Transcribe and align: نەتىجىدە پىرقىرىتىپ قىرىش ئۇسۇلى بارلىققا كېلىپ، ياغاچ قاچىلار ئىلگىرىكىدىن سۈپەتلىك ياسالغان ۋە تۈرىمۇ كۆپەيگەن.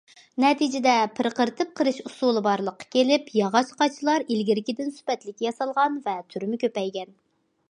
نەتىجىدە 0.43 0.93
پىرقىرىتىپ 1.19 1.75
قىرىش 1.81 1.99
ئۇسۇلى 2.05 2.43
بارلىققا 2.47 2.89
كېلىپ، 2.97 3.29
ياغاچ 3.43 3.77
قاچىلار 3.83 4.27
ئىلگىرىكىدىن 4.29 4.93
سۈپەتلىك 4.99 5.49
ياسالغان 5.49 6.05
ۋە 6.09 6.21
تۈرىمۇ 6.35 6.65
كۆپەيگەن. 6.67 7.19